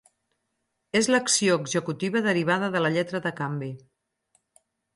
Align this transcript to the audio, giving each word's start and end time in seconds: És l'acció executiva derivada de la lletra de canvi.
És 0.99 1.09
l'acció 1.15 1.57
executiva 1.65 2.23
derivada 2.29 2.71
de 2.77 2.83
la 2.85 2.93
lletra 2.97 3.23
de 3.27 3.35
canvi. 3.43 3.73